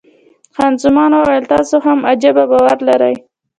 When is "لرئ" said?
2.87-3.15